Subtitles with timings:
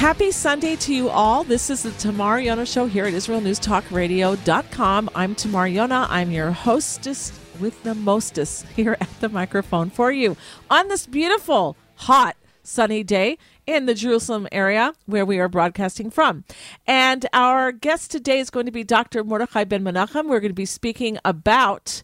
[0.00, 1.44] Happy Sunday to you all.
[1.44, 5.10] This is the Tamar Yonah Show here at IsraelNewsTalkRadio.com.
[5.14, 6.06] I'm Tamar Yonah.
[6.08, 10.38] I'm your hostess with the mostest here at the microphone for you
[10.70, 16.44] on this beautiful, hot, sunny day in the Jerusalem area where we are broadcasting from.
[16.86, 19.22] And our guest today is going to be Dr.
[19.22, 20.28] Mordechai Ben Menachem.
[20.28, 22.02] We're going to be speaking about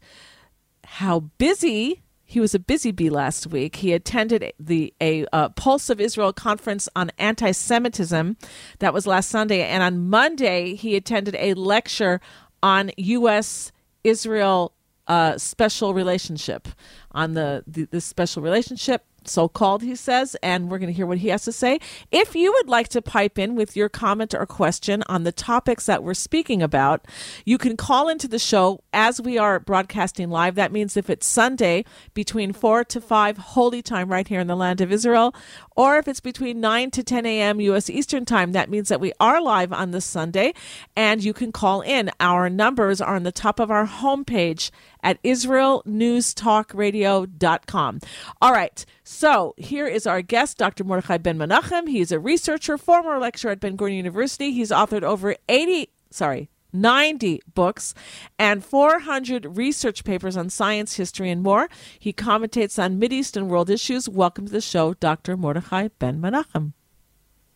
[0.85, 3.77] how busy he was a busy bee last week.
[3.77, 8.37] He attended the a uh, Pulse of Israel conference on anti-Semitism
[8.80, 12.21] that was last Sunday, and on Monday he attended a lecture
[12.62, 13.71] on U.S.
[14.02, 14.73] Israel
[15.07, 16.66] uh, special relationship
[17.12, 21.07] on the, the the special relationship so called, he says, and we're going to hear
[21.07, 21.79] what he has to say.
[22.11, 25.87] If you would like to pipe in with your comment or question on the topics
[25.87, 27.07] that we're speaking about,
[27.45, 30.54] you can call into the show as we are broadcasting live.
[30.54, 34.57] That means if it's Sunday between 4 to 5 holy time right here in the
[34.57, 35.35] land of Israel,
[35.77, 37.60] or if it's between 9 to 10 a.m.
[37.60, 37.91] U.S.
[37.91, 40.54] Eastern Time, that means that we are live on this Sunday
[40.97, 42.10] and you can call in.
[42.21, 44.71] Our numbers are on the top of our homepage
[45.07, 48.01] at israelnewstalkradio.com.
[48.43, 50.82] All right, so here is our guest, Dr.
[50.82, 51.88] Mordechai Ben Menachem.
[51.88, 54.51] He's a researcher, former lecturer at Ben Gurion University.
[54.51, 57.95] He's authored over 80, sorry, 90 books
[58.37, 61.68] and 400 research papers on science, history, and more.
[62.01, 64.09] He commentates on Mideastern world issues.
[64.09, 65.37] Welcome to the show, Dr.
[65.37, 66.72] Mordechai Ben Menachem.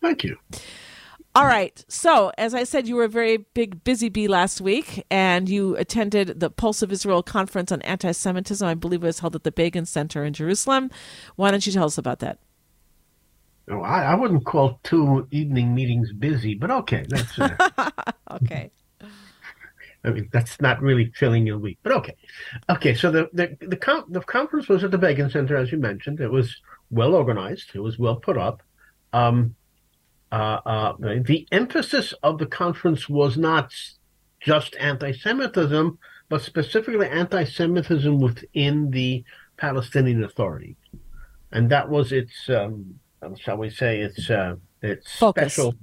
[0.01, 0.37] Thank you.
[1.35, 1.85] All right.
[1.87, 5.77] So, as I said, you were a very big busy bee last week, and you
[5.77, 8.67] attended the Pulse of Israel conference on anti Semitism.
[8.67, 10.91] I believe it was held at the Begin Center in Jerusalem.
[11.37, 12.39] Why don't you tell us about that?
[13.71, 17.05] Oh, I, I wouldn't call two evening meetings busy, but okay.
[17.09, 17.91] That's uh,
[18.33, 18.73] okay.
[20.03, 22.17] I mean, that's not really filling your week, but okay.
[22.69, 25.79] Okay, so the the the, com- the conference was at the Begin Center, as you
[25.79, 26.21] mentioned.
[26.21, 27.71] It was well organized.
[27.75, 28.63] It was well put up.
[29.13, 29.55] Um,
[30.31, 33.73] the emphasis of the conference was not
[34.41, 35.99] just anti-Semitism,
[36.29, 39.25] but specifically anti-Semitism within the
[39.57, 40.77] Palestinian Authority,
[41.53, 42.99] and that was its, um,
[43.37, 45.53] shall we say, its uh, its focus.
[45.53, 45.75] special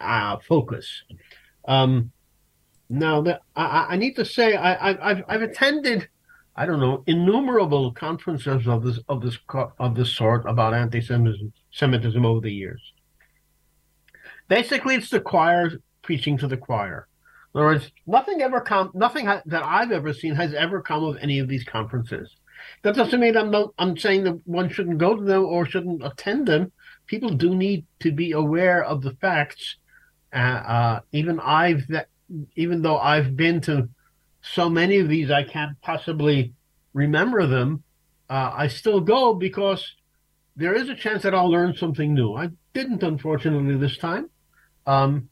[0.00, 1.02] uh, focus.
[1.68, 2.10] Um,
[2.88, 6.08] now, that I, I, need to say, I, have I've attended,
[6.56, 9.38] I don't know, innumerable conferences of this of this
[9.78, 12.82] of this sort about anti-Semitism Semitism over the years.
[14.50, 15.70] Basically, it's the choir
[16.02, 17.06] preaching to the choir.
[17.54, 21.04] In other words, nothing ever come, nothing ha- that I've ever seen has ever come
[21.04, 22.34] of any of these conferences.
[22.82, 26.04] That doesn't mean I'm not, I'm saying that one shouldn't go to them or shouldn't
[26.04, 26.72] attend them.
[27.06, 29.76] People do need to be aware of the facts.
[30.34, 32.08] Uh, uh, even I've that,
[32.56, 33.88] even though I've been to
[34.42, 36.54] so many of these, I can't possibly
[36.92, 37.84] remember them.
[38.28, 39.94] Uh, I still go because
[40.56, 42.34] there is a chance that I'll learn something new.
[42.34, 44.28] I didn't, unfortunately, this time.
[44.90, 45.28] Um,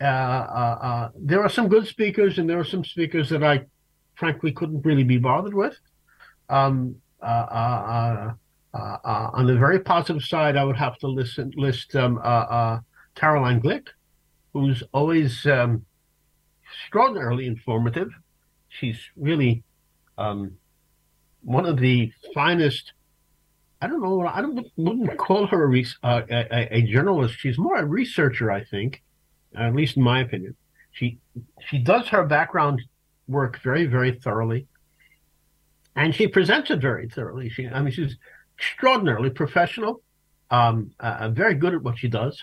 [0.00, 3.64] uh, uh, uh, there are some good speakers, and there are some speakers that I,
[4.14, 5.76] frankly, couldn't really be bothered with.
[6.48, 8.32] Um, uh, uh,
[8.72, 12.20] uh, on the very positive side, I would have to listen, list um,
[13.16, 13.88] Caroline Glick,
[14.52, 15.84] who's always um,
[16.70, 18.10] extraordinarily informative.
[18.68, 19.64] She's really
[20.18, 20.52] um,
[21.42, 22.92] one of the finest
[23.80, 24.26] I don't know.
[24.26, 27.34] I don't wouldn't call her a, uh, a, a, journalist.
[27.38, 29.02] She's more a researcher, I think,
[29.54, 30.56] at least in my opinion.
[30.92, 31.18] She
[31.68, 32.82] she does her background
[33.28, 34.66] work very very thoroughly,
[35.94, 37.50] and she presents it very thoroughly.
[37.50, 38.16] She I mean she's
[38.56, 40.00] extraordinarily professional,
[40.50, 42.42] um, uh, very good at what she does,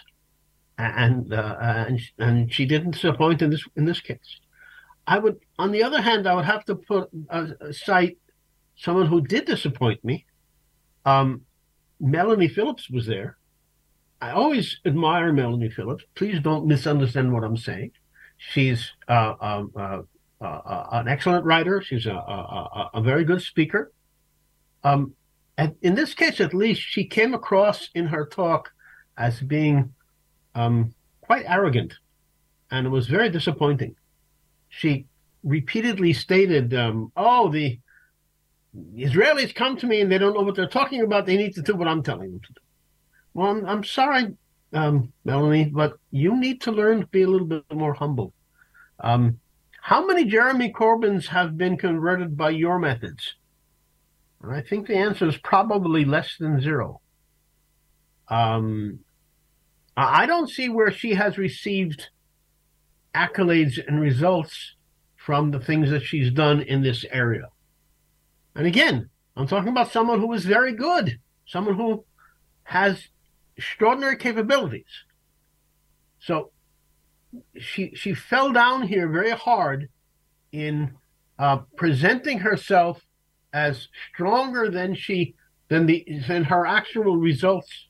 [0.77, 4.39] and uh, and and she didn't disappoint in this in this case.
[5.07, 8.17] I would, on the other hand, I would have to put uh, cite
[8.75, 10.25] someone who did disappoint me
[11.05, 11.41] um,
[11.99, 13.37] Melanie Phillips was there.
[14.21, 16.03] I always admire Melanie Phillips.
[16.15, 17.91] Please don't misunderstand what I'm saying.
[18.37, 20.01] She's uh, um, uh,
[20.41, 21.81] uh, uh, an excellent writer.
[21.81, 23.91] She's a, a, a very good speaker.
[24.83, 25.13] Um,
[25.57, 28.71] and in this case, at least, she came across in her talk
[29.17, 29.93] as being
[30.55, 31.93] um, quite arrogant,
[32.71, 33.95] and it was very disappointing.
[34.69, 35.05] She
[35.43, 37.79] repeatedly stated, um, "Oh, the
[38.95, 41.25] Israelis come to me and they don't know what they're talking about.
[41.25, 42.61] They need to do what I'm telling them to do.
[43.33, 44.35] Well, I'm, I'm sorry,
[44.73, 48.33] um, Melanie, but you need to learn to be a little bit more humble.
[48.99, 49.39] Um,
[49.81, 53.35] how many Jeremy Corbyns have been converted by your methods?
[54.41, 57.01] And I think the answer is probably less than zero.
[58.27, 58.99] Um,
[59.95, 62.09] I don't see where she has received
[63.13, 64.75] accolades and results
[65.17, 67.49] from the things that she's done in this area.
[68.55, 72.05] And again, I'm talking about someone who is very good, someone who
[72.63, 73.07] has
[73.57, 74.85] extraordinary capabilities.
[76.19, 76.51] So
[77.59, 79.89] she she fell down here very hard
[80.51, 80.91] in
[81.39, 83.01] uh, presenting herself
[83.53, 85.35] as stronger than she
[85.69, 87.87] than the than her actual results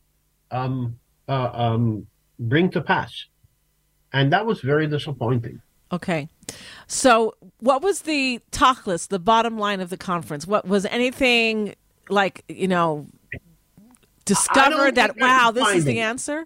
[0.52, 2.08] um, uh, um,
[2.40, 3.26] bring to pass,
[4.14, 5.62] and that was very disappointing.
[5.94, 6.28] Okay.
[6.88, 10.48] So, what was the talk list, the bottom line of the conference?
[10.48, 11.76] What was anything
[12.10, 13.08] like, you know,
[14.26, 16.46] discovered that, wow, this is the answer?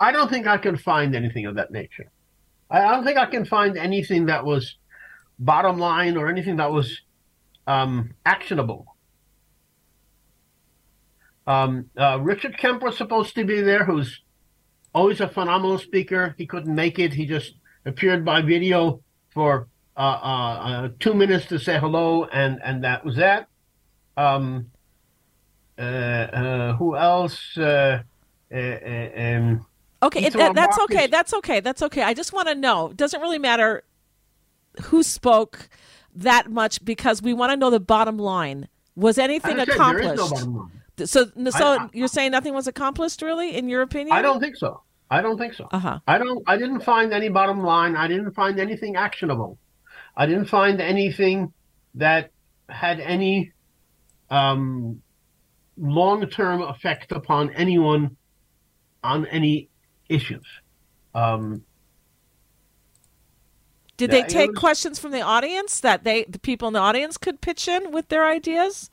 [0.00, 2.10] I don't think I can find anything of that nature.
[2.68, 4.76] I don't think I can find anything that was
[5.38, 7.00] bottom line or anything that was
[7.68, 8.86] um, actionable.
[11.46, 14.22] Um, uh, Richard Kemp was supposed to be there, who's
[14.92, 16.34] always a phenomenal speaker.
[16.36, 17.12] He couldn't make it.
[17.12, 19.00] He just appeared by video
[19.30, 23.48] for uh, uh, uh, two minutes to say hello, and and that was that.
[24.16, 24.70] Um,
[25.78, 27.56] uh, uh, who else?
[27.56, 28.02] Uh,
[28.50, 29.66] um,
[30.02, 31.06] okay, that, that's okay.
[31.06, 31.60] That's okay.
[31.60, 32.02] That's okay.
[32.02, 32.92] I just want to know.
[32.94, 33.84] Doesn't really matter
[34.84, 35.68] who spoke
[36.14, 38.68] that much because we want to know the bottom line.
[38.94, 40.16] Was anything accomplished?
[40.46, 40.68] No
[40.98, 44.16] so, so I, I, you're saying nothing was accomplished, really, in your opinion?
[44.16, 44.82] I don't think so.
[45.12, 45.68] I don't think so.
[45.70, 45.98] Uh-huh.
[46.06, 46.42] I don't.
[46.46, 47.96] I didn't find any bottom line.
[47.96, 49.58] I didn't find anything actionable.
[50.16, 51.52] I didn't find anything
[51.96, 52.30] that
[52.70, 53.52] had any
[54.30, 55.02] um,
[55.76, 58.16] long-term effect upon anyone
[59.04, 59.68] on any
[60.08, 60.46] issues.
[61.14, 61.62] Um,
[63.98, 67.18] Did they take was, questions from the audience that they, the people in the audience,
[67.18, 68.90] could pitch in with their ideas?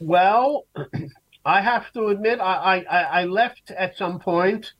[0.00, 0.66] Well,
[1.44, 4.72] I have to admit, I, I, I left at some point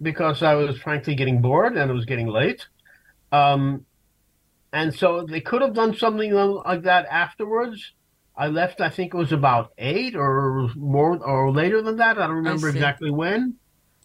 [0.00, 2.66] because I was frankly getting bored and it was getting late.
[3.32, 3.86] Um,
[4.72, 7.92] and so they could have done something like that afterwards.
[8.36, 12.18] I left, I think it was about eight or more or later than that.
[12.18, 13.54] I don't remember I exactly when.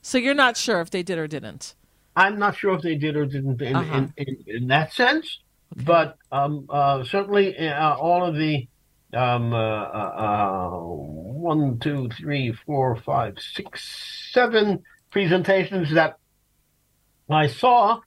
[0.01, 1.75] So you're not sure if they did or didn't?
[2.15, 3.97] I'm not sure if they did or didn't in, uh-huh.
[3.97, 5.39] in, in, in, that sense.
[5.73, 5.83] Okay.
[5.83, 8.67] But um, uh, certainly uh, all of the
[9.13, 16.17] um, uh, uh, uh one, two, three, four, five, six, seven presentations that
[17.29, 18.01] I saw,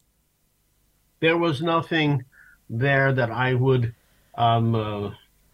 [1.20, 2.24] there was nothing
[2.68, 3.94] there that I would
[4.34, 5.10] um, uh,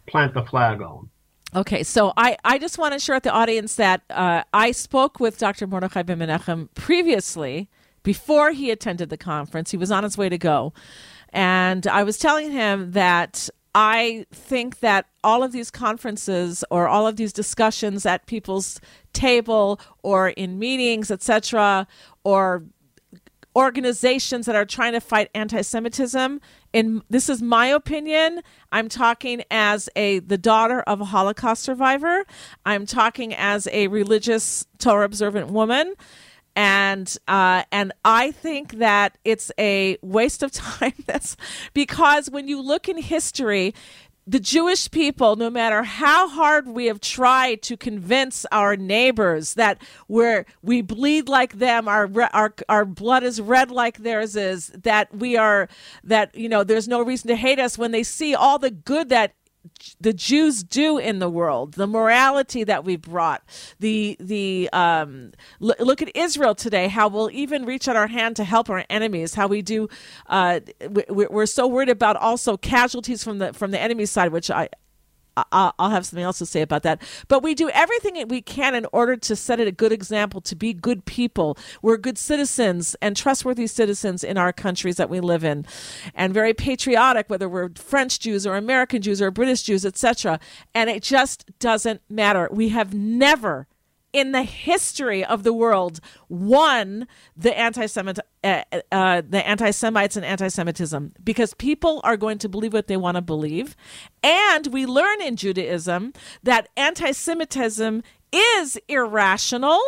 [0.07, 1.11] plant the flag on.
[1.55, 5.19] Okay, so I, I just want to share with the audience that uh, I spoke
[5.19, 5.67] with Dr.
[5.67, 7.69] Mordechai Ben Menachem previously,
[8.03, 9.71] before he attended the conference.
[9.71, 10.73] He was on his way to go.
[11.33, 17.07] And I was telling him that I think that all of these conferences or all
[17.07, 18.81] of these discussions at people's
[19.13, 21.87] table or in meetings, etc.,
[22.25, 22.65] or
[23.57, 26.41] organizations that are trying to fight anti-Semitism.
[26.73, 28.43] In this is my opinion.
[28.71, 32.25] I'm talking as a the daughter of a Holocaust survivor.
[32.65, 35.95] I'm talking as a religious Torah observant woman
[36.57, 40.95] and uh, and I think that it's a waste of time.
[41.07, 41.37] That's
[41.75, 43.75] because when you look in history,
[44.27, 49.83] the Jewish people, no matter how hard we have tried to convince our neighbors that
[50.07, 55.13] we're we bleed like them, our our our blood is red like theirs is, that
[55.15, 55.69] we are
[56.05, 59.09] that you know there's no reason to hate us when they see all the good
[59.09, 59.35] that
[60.01, 63.43] the Jews do in the world, the morality that we brought,
[63.79, 68.37] the the um, l- look at Israel today, how we'll even reach out our hand
[68.37, 69.89] to help our enemies, how we do.
[70.27, 74.51] Uh, we, we're so worried about also casualties from the from the enemy side, which
[74.51, 74.69] I
[75.53, 77.03] I'll have something else to say about that.
[77.29, 80.55] But we do everything we can in order to set it a good example, to
[80.55, 81.57] be good people.
[81.83, 85.67] We're good citizens and trustworthy citizens in our countries that we live in,
[86.15, 90.41] and very patriotic, whether we're French Jews or American Jews or British Jews, etc.
[90.75, 92.49] And it just doesn't matter.
[92.51, 93.67] We have never
[94.13, 101.13] in the history of the world won the anti-Semit, uh, uh, the anti-Semites and anti-Semitism
[101.23, 103.77] because people are going to believe what they want to believe,
[104.23, 106.13] and we learn in Judaism
[106.43, 108.03] that anti-Semitism
[108.33, 109.81] is irrational.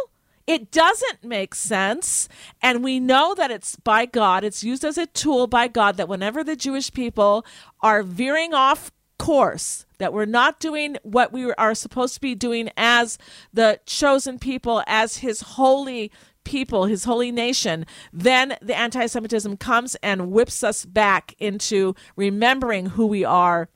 [0.47, 2.29] It doesn't make sense.
[2.61, 6.09] And we know that it's by God, it's used as a tool by God that
[6.09, 7.47] whenever the Jewish people
[7.81, 12.71] are veering off course, that we're not doing what we are supposed to be doing
[12.76, 13.18] as
[13.52, 16.11] the chosen people, as his holy
[16.44, 22.87] people, his holy nation, then the anti Semitism comes and whips us back into remembering
[22.87, 23.68] who we are.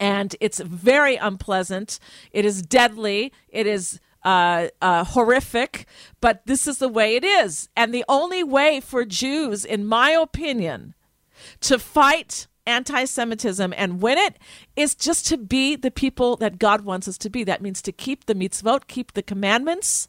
[0.00, 1.98] And it's very unpleasant.
[2.32, 3.32] It is deadly.
[3.48, 5.86] It is uh, uh, horrific,
[6.20, 7.68] but this is the way it is.
[7.76, 10.94] And the only way for Jews, in my opinion,
[11.60, 14.38] to fight anti Semitism and win it
[14.76, 17.44] is just to be the people that God wants us to be.
[17.44, 20.08] That means to keep the mitzvot, keep the commandments,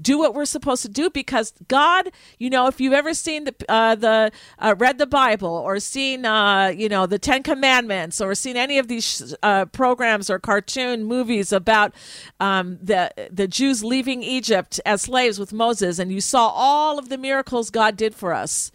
[0.00, 3.54] do what we're supposed to do because God, you know, if you've ever seen the
[3.68, 8.34] uh, the uh, read the Bible or seen uh, you know the Ten Commandments or
[8.34, 11.94] seen any of these uh, programs or cartoon movies about
[12.40, 17.08] um, the the Jews leaving Egypt as slaves with Moses, and you saw all of
[17.08, 18.70] the miracles God did for us,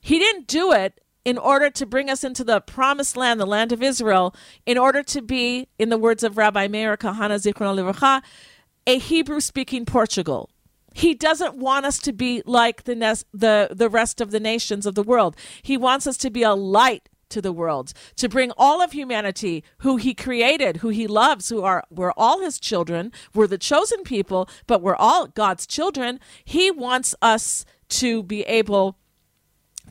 [0.00, 3.72] He didn't do it in order to bring us into the promised land, the land
[3.72, 4.34] of Israel,
[4.66, 8.22] in order to be, in the words of Rabbi Meir Kahane Zichron Livracha,
[8.86, 10.50] a Hebrew speaking Portugal.
[10.94, 12.94] He doesn't want us to be like the,
[13.32, 15.36] the, the rest of the nations of the world.
[15.62, 19.62] He wants us to be a light to the world, to bring all of humanity
[19.78, 24.02] who he created, who he loves, who are we're all his children, we're the chosen
[24.02, 26.20] people, but we're all God's children.
[26.44, 28.96] He wants us to be able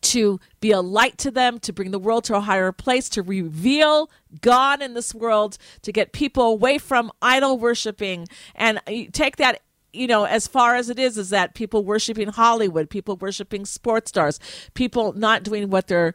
[0.02, 3.22] to be a light to them, to bring the world to a higher place, to
[3.22, 4.10] reveal
[4.42, 8.28] God in this world, to get people away from idol worshiping.
[8.56, 8.80] And
[9.14, 9.62] take that
[9.94, 14.10] you know, as far as it is, is that people worshiping Hollywood, people worshiping sports
[14.10, 14.40] stars,
[14.74, 16.14] people not doing what they're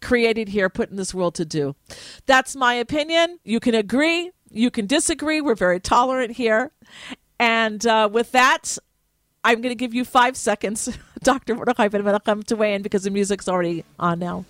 [0.00, 1.74] created here, put in this world to do.
[2.26, 3.38] That's my opinion.
[3.42, 5.40] You can agree, you can disagree.
[5.40, 6.72] We're very tolerant here.
[7.40, 8.78] And uh, with that,
[9.44, 11.54] I'm going to give you five seconds, Dr.
[11.54, 14.44] Mordechai Ben Menachem, to weigh in because the music's already on now.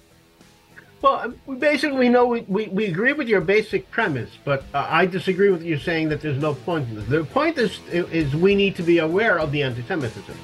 [1.03, 5.05] Well, we basically know we, we, we agree with your basic premise, but uh, I
[5.05, 7.05] disagree with you saying that there's no point in this.
[7.07, 10.35] The point is is we need to be aware of the anti-Semitism.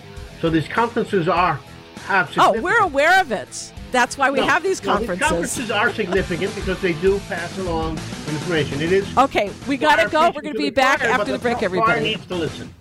[0.42, 1.58] So these conferences are
[2.02, 2.30] have.
[2.36, 3.72] Oh, we're aware of it.
[3.90, 5.20] That's why we no, have these conferences.
[5.30, 8.82] No, these conferences are significant because they do pass along information.
[8.82, 9.50] It is okay.
[9.66, 10.30] We got to go.
[10.34, 11.62] We're going to be back after the break.
[11.62, 12.74] Everybody needs to listen.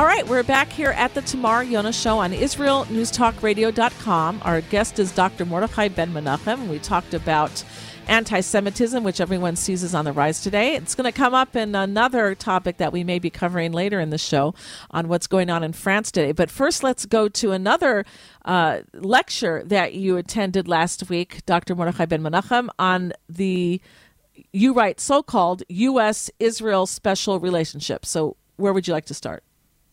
[0.00, 4.40] All right, we're back here at the Tamar Yonah Show on IsraelNewsTalkRadio.com.
[4.42, 5.44] Our guest is Dr.
[5.44, 6.68] Mordechai Ben Menachem.
[6.68, 7.62] We talked about
[8.08, 10.74] anti Semitism, which everyone sees is on the rise today.
[10.74, 14.08] It's going to come up in another topic that we may be covering later in
[14.08, 14.54] the show
[14.90, 16.32] on what's going on in France today.
[16.32, 18.06] But first, let's go to another
[18.46, 21.74] uh, lecture that you attended last week, Dr.
[21.74, 23.82] Mordechai Ben Menachem, on the
[24.50, 26.30] you write so called U.S.
[26.38, 28.06] Israel special relationship.
[28.06, 29.44] So, where would you like to start?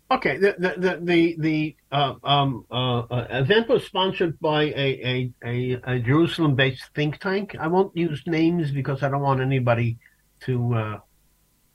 [0.10, 5.32] Okay, the the the the, uh, um, uh, uh, event was sponsored by a a,
[5.44, 7.58] a, a Jerusalem-based think tank.
[7.60, 9.98] I won't use names because I don't want anybody
[10.46, 10.74] to.
[10.74, 11.00] Uh,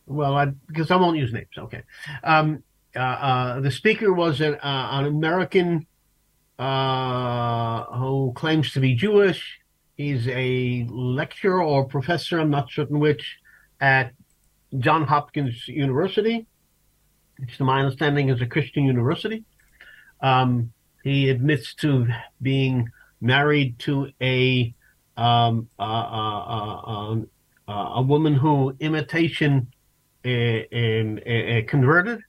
[0.07, 1.51] well, I, because I won't use names.
[1.59, 1.83] Okay,
[2.25, 2.63] um,
[2.97, 5.87] uh, uh, the speaker was an, an American
[6.57, 9.61] who claims to be Jewish.
[9.99, 12.41] He's a lecturer or professor.
[12.41, 13.37] I'm not certain which
[13.79, 14.13] at
[14.79, 16.47] John Hopkins University
[17.39, 19.45] which to my understanding is a Christian university.
[20.21, 20.73] Um,
[21.03, 22.07] he admits to
[22.41, 22.89] being
[23.21, 24.75] married to a
[25.17, 27.23] um, a
[28.03, 29.69] woman who imitation
[30.25, 32.21] converted.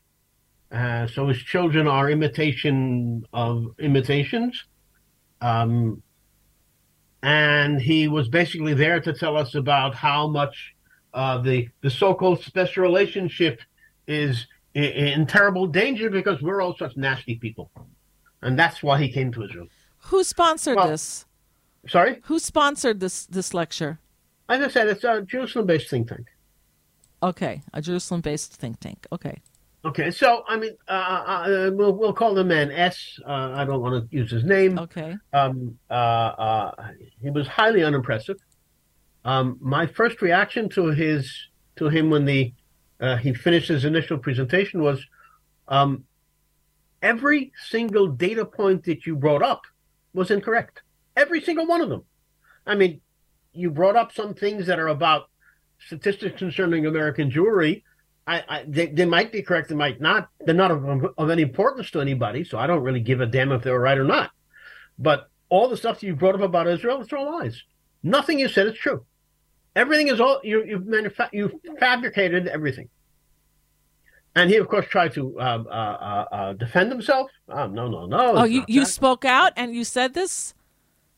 [0.71, 4.63] Uh, so his children are imitation of imitations.
[5.39, 6.01] Um,
[7.21, 10.73] and he was basically there to tell us about how much
[11.13, 13.61] uh, the the so-called special relationship
[14.07, 17.71] is in, terrible danger because we're all such nasty people.
[18.41, 19.67] And that's why he came to Israel.
[20.05, 21.25] Who sponsored well, this?
[21.87, 22.19] Sorry?
[22.25, 23.99] Who sponsored this this lecture?
[24.49, 26.27] As I said, it's a Jerusalem based think tank.
[27.21, 29.07] Okay, a Jerusalem based think tank.
[29.11, 29.41] Okay.
[29.85, 33.19] Okay, so I mean, uh, uh, we'll we'll call the man S.
[33.25, 34.79] Uh, I don't want to use his name.
[34.79, 35.15] Okay.
[35.33, 36.87] Um, uh, uh,
[37.21, 38.37] he was highly unimpressive.
[39.25, 41.33] Um, my first reaction to his
[41.77, 42.53] to him when the
[43.03, 45.05] uh, he finished his initial presentation was
[45.67, 46.05] um,
[47.01, 49.63] every single data point that you brought up
[50.13, 50.81] was incorrect.
[51.17, 52.03] Every single one of them.
[52.65, 53.01] I mean,
[53.51, 55.29] you brought up some things that are about
[55.85, 57.83] statistics concerning American Jewry.
[58.25, 60.29] I, I they, they, might be correct, they might not.
[60.39, 63.51] They're not of, of, any importance to anybody, so I don't really give a damn
[63.51, 64.31] if they're right or not.
[64.97, 67.63] But all the stuff that you brought up about Israel, it's all lies.
[68.01, 69.05] Nothing you said is true.
[69.75, 72.89] Everything is all you you've manufa- you've fabricated everything.
[74.35, 77.29] And he, of course, tried to um, uh, uh, uh, defend himself.
[77.49, 78.37] Um, no, no, no.
[78.37, 80.55] Oh, you, you spoke out and you said this?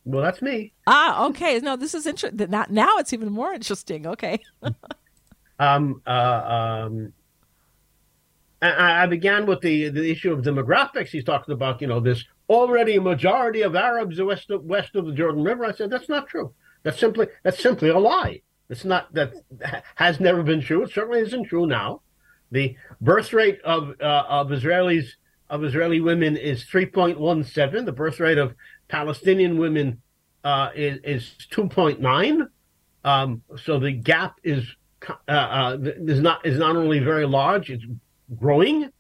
[0.04, 0.74] Well, that's me.
[0.86, 1.60] Ah, okay.
[1.60, 2.50] No, this is interesting.
[2.50, 4.06] Now, now it's even more interesting.
[4.06, 4.40] Okay.
[5.60, 6.10] um, uh,
[6.90, 7.14] um,
[8.62, 11.08] I, I began with the, the issue of demographics.
[11.08, 15.06] He's talking about, you know, this already a majority of Arabs west of, west of
[15.06, 15.66] the Jordan River.
[15.66, 16.54] I said, that's not true.
[16.86, 18.42] That's simply that's simply a lie.
[18.70, 19.34] It's not that
[19.96, 20.84] has never been true.
[20.84, 22.02] It certainly isn't true now.
[22.52, 25.08] The birth rate of uh, of Israelis
[25.50, 27.86] of Israeli women is 3.17.
[27.86, 28.54] The birth rate of
[28.88, 30.02] Palestinian women
[30.44, 32.48] uh, is, is 2.9.
[33.04, 34.64] Um, so the gap is
[35.28, 37.86] uh, uh, is not is not only very large, it's
[38.40, 38.92] growing.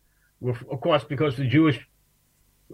[0.44, 1.80] Of course, because the Jewish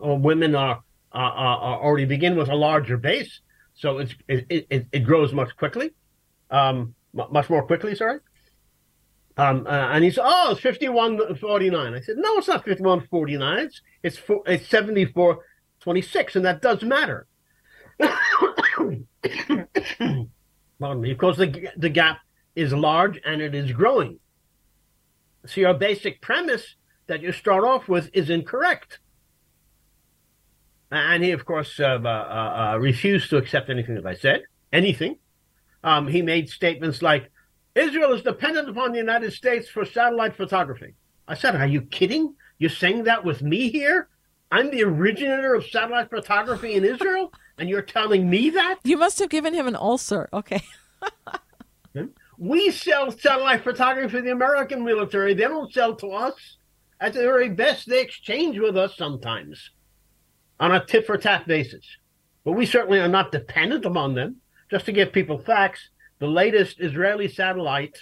[0.04, 3.42] uh, women are, are, are already begin with a larger base,
[3.74, 5.92] so it, it, it grows much quickly,
[6.50, 7.96] um, much more quickly.
[7.96, 8.20] Sorry.
[9.38, 13.08] Um, uh, and he said, "Oh, it's fifty-one forty-nine." I said, "No, it's not fifty-one
[13.10, 13.60] forty-nine.
[13.66, 15.40] It's it's four, it's seventy-four
[15.80, 17.28] twenty-six, and that does matter."
[20.80, 22.20] Pardon me, because the the gap
[22.56, 24.20] is large and it is growing.
[25.46, 26.76] So your basic premise
[27.08, 29.00] that you start off with is incorrect.
[30.92, 34.44] And he, of course, uh, uh, uh, refused to accept anything that I said,
[34.74, 35.18] anything.
[35.84, 37.32] Um, he made statements like,
[37.76, 40.96] Israel is dependent upon the United States for satellite photography.
[41.30, 42.36] I said, Are you kidding?
[42.60, 44.10] You're saying that with me here?
[44.52, 48.80] I'm the originator of satellite photography in Israel, and you're telling me that?
[48.84, 50.28] You must have given him an ulcer.
[50.34, 50.62] Okay.
[52.38, 55.34] we sell satellite photography to the American military.
[55.34, 56.58] They don't sell to us.
[57.00, 59.72] At the very best, they exchange with us sometimes
[60.62, 61.86] on a tit for tat basis.
[62.46, 64.38] But we certainly are not dependent upon them.
[64.70, 65.90] Just to give people facts,
[66.20, 67.98] the latest Israeli satellite,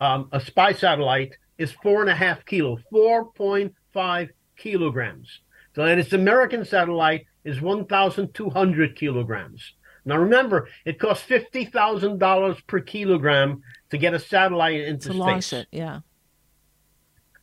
[0.00, 5.40] um, a spy satellite, is four and a half kilos, 4.5 kilograms.
[5.74, 9.74] The latest American satellite is 1,200 kilograms.
[10.06, 15.14] Now remember, it costs fifty thousand dollars per kilogram to get a satellite into to
[15.14, 15.18] space.
[15.18, 16.00] launch it, yeah.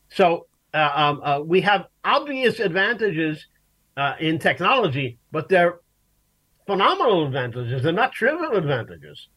[0.09, 3.45] So uh, um, uh, we have obvious advantages
[3.97, 5.79] uh, in technology, but they're
[6.67, 7.83] phenomenal advantages.
[7.83, 9.27] They're not trivial advantages.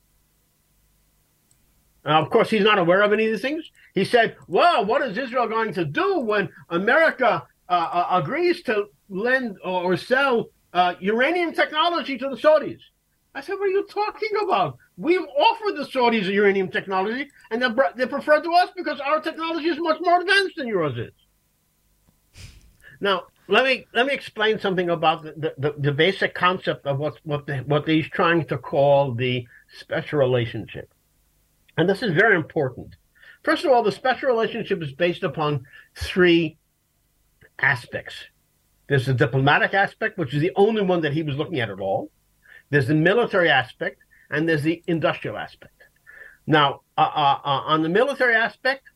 [2.04, 3.70] Uh, of course, he's not aware of any of these things.
[3.94, 8.86] He said, "Well, what is Israel going to do when America uh, uh, agrees to
[9.08, 12.80] lend or sell uh, uranium technology to the Saudis?"
[13.34, 14.76] I said, "What are you talking about?
[14.96, 19.68] We've offered the Saudis uranium technology, and they're, they prefer to us because our technology
[19.68, 21.12] is much more advanced than yours is."
[23.00, 27.14] Now, let me let me explain something about the, the, the basic concept of what
[27.24, 29.46] what the, what he's trying to call the
[29.78, 30.92] special relationship.
[31.76, 32.96] And this is very important.
[33.42, 36.58] First of all, the special relationship is based upon three
[37.58, 38.14] aspects.
[38.88, 41.80] There's the diplomatic aspect, which is the only one that he was looking at at
[41.80, 42.10] all.
[42.70, 45.74] There's the military aspect, and there's the industrial aspect.
[46.46, 48.89] Now, uh, uh, uh, on the military aspect,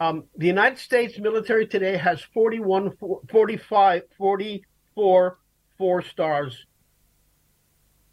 [0.00, 2.92] um, the United States military today has 41,
[3.30, 5.38] 45, 44
[5.80, 6.66] four stars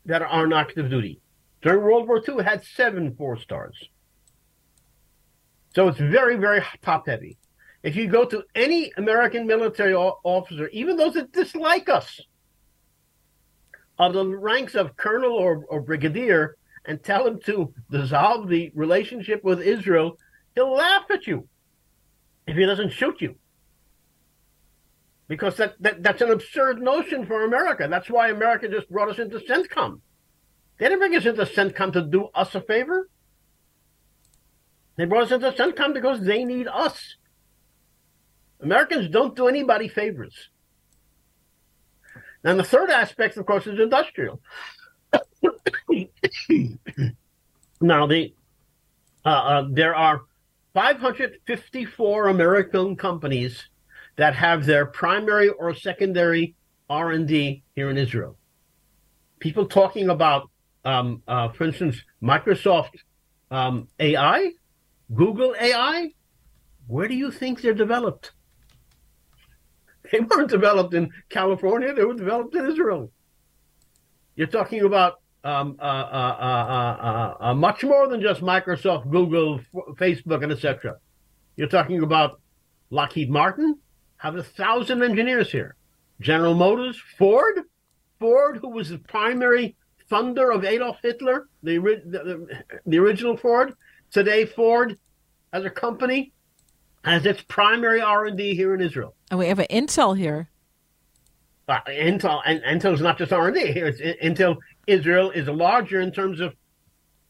[0.05, 1.19] that are on active duty.
[1.61, 3.75] During World War II, it had seven four stars.
[5.75, 7.37] So it's very, very top heavy.
[7.83, 12.21] If you go to any American military officer, even those that dislike us,
[13.99, 19.43] of the ranks of colonel or, or brigadier, and tell him to dissolve the relationship
[19.43, 20.17] with Israel,
[20.55, 21.49] he'll laugh at you
[22.47, 23.35] if he doesn't shoot you.
[25.27, 27.87] Because that, that that's an absurd notion for America.
[27.89, 29.99] That's why America just brought us into CENTCOM.
[30.79, 33.09] They didn't bring us into CENTCOM to do us a favor.
[34.95, 37.15] They brought us into CENTCOM because they need us.
[38.61, 40.49] Americans don't do anybody favors.
[42.43, 44.39] And the third aspect, of course, is industrial.
[47.81, 48.33] now, the
[49.25, 50.21] uh, uh, there are
[50.77, 53.67] 554 American companies
[54.15, 56.53] that have their primary or secondary
[56.87, 58.37] R&D here in Israel.
[59.39, 60.51] People talking about,
[60.85, 62.91] um, uh, for instance, Microsoft
[63.49, 64.51] um, AI
[65.15, 66.11] Google AI,
[66.85, 68.33] where do you think they're developed?
[70.11, 73.11] They weren't developed in California, they were developed in Israel.
[74.35, 80.43] You're talking about um, uh, uh, uh, much more than just Microsoft, Google, F- Facebook,
[80.43, 80.97] and etc.
[81.55, 82.41] You're talking about
[82.89, 83.77] Lockheed Martin,
[84.17, 85.75] have a thousand engineers here.
[86.19, 87.61] General Motors, Ford,
[88.19, 89.75] Ford, who was the primary
[90.09, 93.73] funder of Adolf Hitler, the, the, the original Ford,
[94.11, 94.97] Today, Ford,
[95.53, 96.31] as a company,
[97.03, 99.15] has its primary R and D here in Israel.
[99.29, 100.49] And we have an Intel here.
[101.67, 103.87] Uh, Intel and Intel is not just R and D here.
[103.87, 106.55] It's Intel Israel is larger in terms of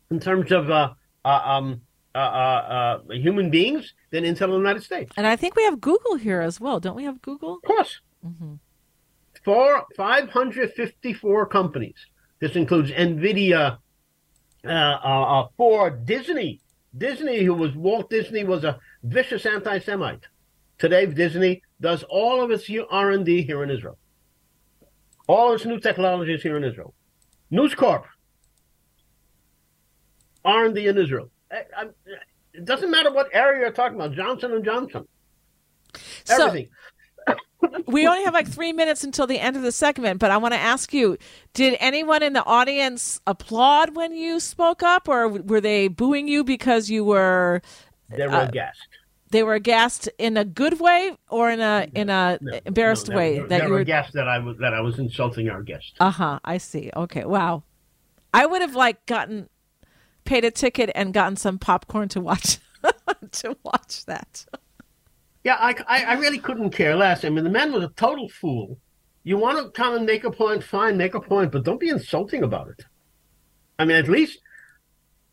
[0.09, 0.93] in terms of uh,
[1.25, 1.81] uh, um,
[2.15, 2.21] uh, uh,
[3.09, 5.11] uh, human beings than Intel in the United States.
[5.17, 6.79] And I think we have Google here as well.
[6.79, 7.55] Don't we have Google?
[7.55, 7.99] Of course.
[8.25, 8.53] Mm-hmm.
[9.43, 11.95] Four, 554 companies.
[12.39, 13.77] This includes NVIDIA,
[15.57, 16.59] Ford, Disney,
[16.97, 20.25] Disney, who was Walt Disney, was a vicious anti-Semite.
[20.79, 23.97] Today, Disney does all of its R and D here in Israel.
[25.27, 26.93] All its new technologies here in Israel.
[27.49, 28.05] News Corp,
[30.43, 31.29] R and D in Israel.
[31.51, 31.83] I, I,
[32.53, 34.13] it doesn't matter what area you're talking about.
[34.13, 35.07] Johnson and Johnson.
[36.29, 36.69] Everything.
[37.27, 37.35] So,
[37.87, 40.53] we only have like three minutes until the end of the segment, but I want
[40.53, 41.17] to ask you:
[41.53, 46.43] Did anyone in the audience applaud when you spoke up, or were they booing you
[46.43, 47.61] because you were?
[48.09, 48.51] They were uh.
[49.29, 53.17] They were aghast in a good way or in a in a no, embarrassed no,
[53.17, 55.95] way that you were aghast that I was that I was insulting our guest.
[55.99, 56.39] Uh huh.
[56.45, 56.91] I see.
[56.95, 57.25] Okay.
[57.25, 57.63] Wow.
[58.33, 59.49] I would have like gotten
[60.23, 62.59] paid a ticket and gotten some popcorn to watch
[63.31, 64.45] to watch that.
[65.43, 67.23] Yeah, I, I, I, really couldn't care less.
[67.23, 68.77] I mean, the man was a total fool.
[69.23, 71.87] You want to come and make a point, fine, make a point, but don't be
[71.87, 72.83] insulting about it.
[73.79, 74.39] I mean, at least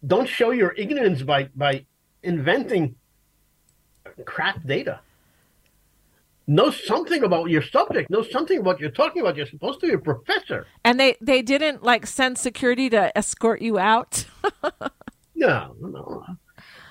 [0.07, 1.85] don't show your ignorance by by
[2.23, 2.97] inventing
[4.25, 5.01] crap data.
[6.47, 8.11] Know something about your subject.
[8.11, 9.37] Know something about what you're talking about.
[9.37, 10.67] You're supposed to be a professor.
[10.85, 14.27] And they they didn't like send security to escort you out.
[15.35, 16.25] no, no.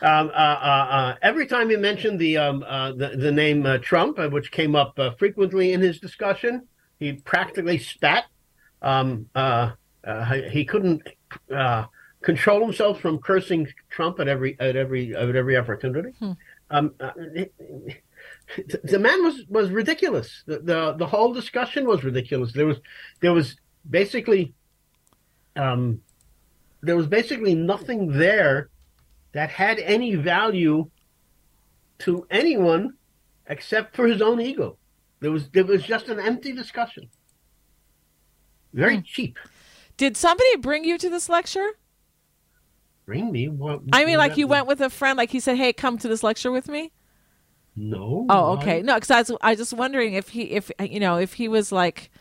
[0.04, 3.78] Um, uh, uh, uh, every time he mentioned the um, uh, the, the, name uh,
[3.78, 6.68] Trump, uh, which came up frequently in his discussion,
[7.00, 8.26] he practically spat.
[8.82, 9.30] Um,
[10.52, 11.08] he couldn't
[12.22, 16.10] control himself from cursing Trump at every at every at every opportunity.
[16.20, 16.34] Hmm.
[16.70, 16.94] Um,
[18.84, 20.44] the man was was ridiculous.
[20.46, 22.54] The, the, the whole discussion was ridiculous.
[22.54, 22.78] There was
[23.20, 23.56] there was
[23.90, 24.54] basically
[25.56, 26.02] um,
[26.82, 28.70] there was basically nothing there
[29.34, 30.90] that had any value
[32.00, 32.94] to anyone
[33.48, 34.78] except for his own ego.
[35.20, 37.10] There was there was just an empty discussion.
[38.74, 39.04] Very hmm.
[39.04, 39.40] cheap.
[39.96, 41.72] Did somebody bring you to this lecture?
[43.06, 43.50] Bring me?
[43.50, 43.82] What?
[43.92, 45.18] I mean, like you went with a friend.
[45.18, 46.92] Like he said, "Hey, come to this lecture with me."
[47.76, 48.26] No.
[48.30, 48.82] Oh, okay.
[48.82, 51.48] No, because I was I was just wondering if he if you know if he
[51.48, 52.12] was like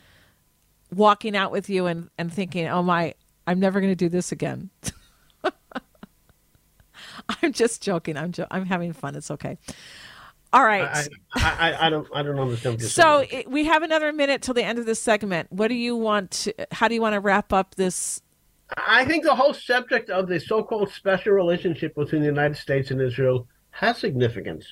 [0.93, 3.15] walking out with you and and thinking, "Oh my,
[3.47, 4.71] I'm never going to do this again."
[7.43, 8.17] I'm just joking.
[8.17, 9.15] I'm jo- I'm having fun.
[9.15, 9.59] It's okay.
[10.53, 10.83] All right.
[10.83, 12.83] I, I, I, don't I don't understand.
[12.83, 15.51] so it, we have another minute till the end of this segment.
[15.51, 16.31] What do you want?
[16.33, 18.21] To, how do you want to wrap up this?
[18.77, 23.01] I think the whole subject of the so-called special relationship between the United States and
[23.01, 24.67] Israel has significance.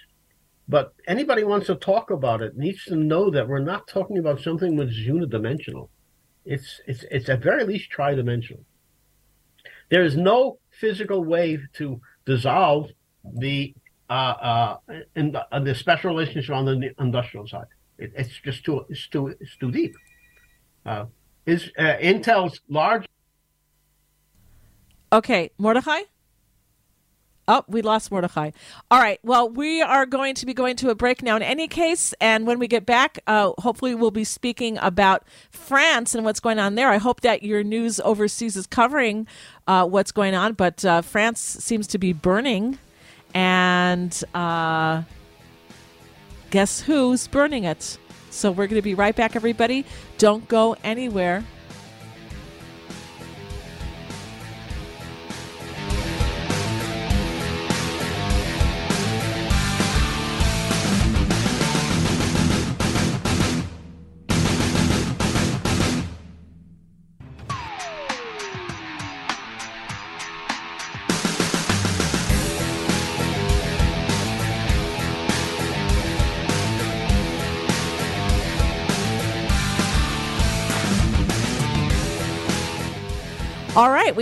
[0.68, 4.40] But anybody wants to talk about it needs to know that we're not talking about
[4.40, 5.88] something which is unidimensional.
[6.44, 8.64] It's it's it's at very least tridimensional.
[9.90, 12.90] There is no physical way to dissolve
[13.24, 13.74] the
[14.08, 14.76] uh, uh,
[15.16, 17.66] in the, uh, the special relationship on the industrial side.
[17.98, 19.94] It, it's just too it's too it's too deep.
[20.86, 21.06] Uh,
[21.46, 23.06] is uh, Intel's large?
[25.12, 26.02] Okay, Mordechai.
[27.48, 28.52] Oh, we lost Mordechai.
[28.92, 29.18] All right.
[29.24, 32.14] Well, we are going to be going to a break now in any case.
[32.20, 36.60] And when we get back, uh, hopefully we'll be speaking about France and what's going
[36.60, 36.88] on there.
[36.88, 39.26] I hope that your news overseas is covering
[39.66, 40.52] uh, what's going on.
[40.52, 42.78] But uh, France seems to be burning.
[43.34, 45.02] And uh,
[46.50, 47.98] guess who's burning it?
[48.30, 49.84] So we're going to be right back, everybody.
[50.18, 51.42] Don't go anywhere.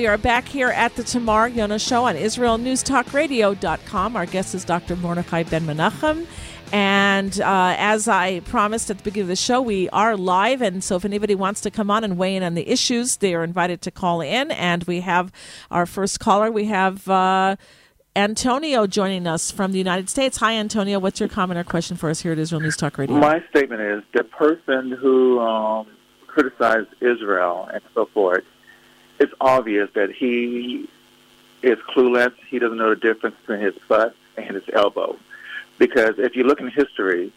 [0.09, 4.17] Are back here at the Tamar Yonah Show on IsraelNewsTalkRadio.com.
[4.17, 4.97] Our guest is Dr.
[4.97, 6.27] Mordechai Ben Menachem.
[6.73, 10.63] And uh, as I promised at the beginning of the show, we are live.
[10.63, 13.35] And so if anybody wants to come on and weigh in on the issues, they
[13.35, 14.51] are invited to call in.
[14.51, 15.31] And we have
[15.71, 16.51] our first caller.
[16.51, 17.57] We have uh,
[18.17, 20.39] Antonio joining us from the United States.
[20.39, 20.99] Hi, Antonio.
[20.99, 23.19] What's your comment or question for us here at Israel News Talk Radio?
[23.19, 25.87] My statement is the person who um,
[26.29, 28.45] criticized Israel and so forth
[29.19, 30.89] it's obvious that he
[31.63, 32.33] is clueless.
[32.49, 35.17] He doesn't know the difference between his butt and his elbow.
[35.79, 37.33] Because if you look in history,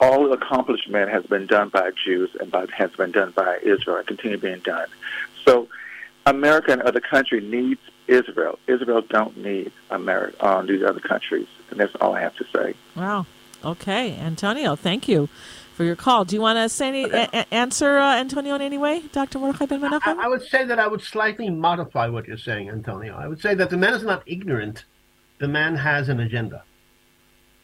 [0.00, 4.06] all accomplishment has been done by Jews and by, has been done by Israel and
[4.06, 4.88] continue being done.
[5.44, 5.68] So
[6.26, 8.58] America and other countries needs Israel.
[8.66, 11.46] Israel don't need America, uh, these other countries.
[11.70, 12.74] And that's all I have to say.
[12.94, 13.26] Wow.
[13.64, 14.16] Okay.
[14.16, 15.28] Antonio, thank you
[15.76, 16.24] for your call.
[16.24, 19.38] Do you want to say any a- answer uh, Antonio in any way, Dr.
[19.38, 20.16] Mordechai Ben Menachem?
[20.18, 23.14] I, I would say that I would slightly modify what you're saying, Antonio.
[23.14, 24.86] I would say that the man is not ignorant.
[25.38, 26.64] The man has an agenda.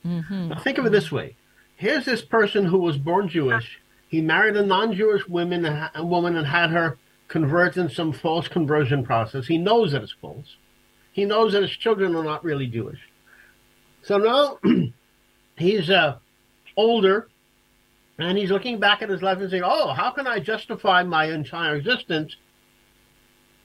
[0.07, 0.49] Mm-hmm.
[0.49, 1.37] Now think of it this way:
[1.77, 3.81] here's this person who was born Jewish.
[4.09, 6.99] He married a non-Jewish woman, a woman, and had her
[7.29, 9.47] convert in some false conversion process.
[9.47, 10.57] He knows that it's false.
[11.13, 13.01] He knows that his children are not really Jewish.
[14.03, 14.59] So now
[15.57, 16.19] he's uh,
[16.77, 17.29] older,
[18.19, 21.27] and he's looking back at his life and saying, "Oh, how can I justify my
[21.27, 22.37] entire existence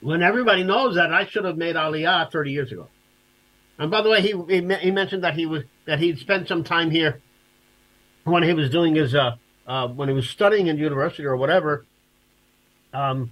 [0.02, 2.88] when everybody knows that I should have made Aliyah 30 years ago?"
[3.78, 6.64] And by the way, he he, he mentioned that he was that he'd spent some
[6.64, 7.22] time here
[8.24, 9.36] when he was doing his uh,
[9.68, 11.86] uh, when he was studying in university or whatever.
[12.94, 13.32] Um,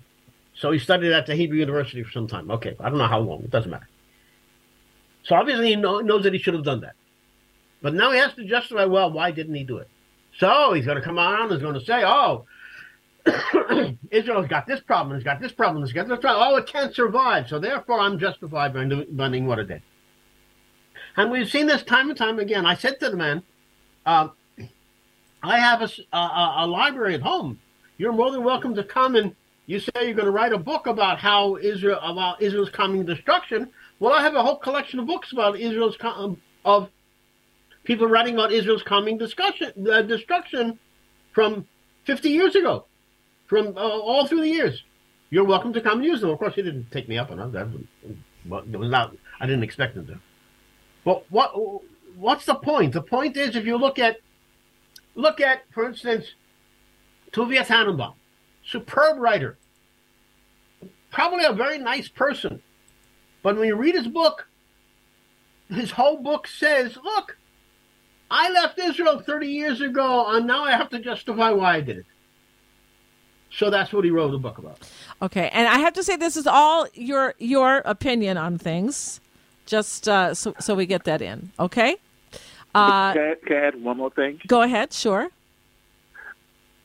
[0.54, 2.51] so he studied at the Hebrew University for some time.
[2.51, 3.43] Okay, I don't know how long.
[3.43, 3.88] It doesn't matter.
[5.23, 6.95] So obviously he know, knows that he should have done that.
[7.82, 9.89] But now he has to justify, well, why didn't he do it?
[10.39, 12.45] So he's going to come on and he's going to say, oh,
[14.12, 16.48] Israel's got this problem, it's got this problem, it's got this problem.
[16.48, 17.48] Oh, it can't survive.
[17.48, 19.82] So therefore I'm justified by doing what it did.
[21.17, 22.65] And we've seen this time and time again.
[22.65, 23.43] I said to the man,
[24.06, 24.30] uh,
[25.41, 27.60] I have a, a, a library at home.
[27.98, 29.36] You're more than welcome to come and
[29.67, 33.69] you say you're going to write a book about how Israel about Israel's coming destruction.
[34.00, 36.89] Well, I have a whole collection of books about Israel's um, of
[37.86, 40.78] people writing about Israel's coming discussion uh, destruction
[41.32, 41.65] from
[42.06, 42.86] 50 years ago,
[43.48, 44.84] from uh, all through the years.
[45.30, 46.30] You're welcome to come and use them.
[46.30, 47.67] Of course, he didn't take me up on that.
[48.48, 49.15] Was not.
[49.39, 50.19] I didn't expect him to.
[51.04, 51.52] But what
[52.15, 52.93] what's the point?
[52.93, 54.17] The point is, if you look at
[55.15, 56.26] look at, for instance,
[57.32, 58.13] Tuvia Tenenbom,
[58.63, 59.58] superb writer,
[61.12, 62.62] probably a very nice person,
[63.41, 64.48] but when you read his book,
[65.69, 67.38] his whole book says, "Look,
[68.29, 71.97] I left Israel 30 years ago, and now I have to justify why I did
[71.97, 72.05] it."
[73.51, 74.79] So that's what he wrote the book about.
[75.21, 79.21] Okay, and I have to say this is all your your opinion on things
[79.65, 81.51] just uh, so so we get that in.
[81.59, 81.97] Okay.
[82.73, 84.39] Uh, can, I, can I add one more thing?
[84.47, 84.93] Go ahead.
[84.93, 85.29] Sure.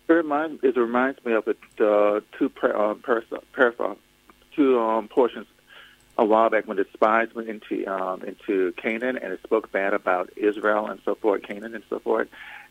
[0.09, 3.97] It reminds it reminds me of it, uh, two par- par-
[4.55, 5.47] two um, portions
[6.19, 9.95] a while back when the spies went into um, into Canaan and it spoke bad
[9.95, 12.29] about Israel and so forth, Canaan and so forth.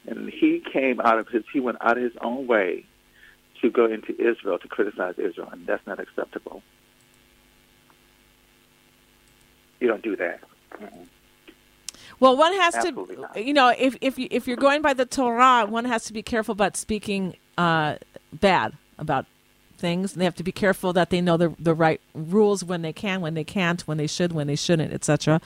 [0.07, 2.85] And he came out of his he went out of his own way
[3.61, 6.61] to go into Israel to criticize Israel, and that's not acceptable.
[9.79, 10.41] You don't do that.
[10.73, 11.03] Mm-hmm.
[12.19, 13.45] Well, one has Absolutely to, not.
[13.45, 16.21] you know, if if you, if you're going by the Torah, one has to be
[16.21, 17.95] careful about speaking uh,
[18.33, 19.25] bad about
[19.79, 20.13] things.
[20.13, 22.93] And They have to be careful that they know the the right rules when they
[22.93, 25.41] can, when they can't, when they should, when they shouldn't, etc.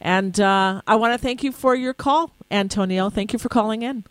[0.00, 3.10] And uh, I want to thank you for your call, Antonio.
[3.10, 4.04] Thank you for calling in.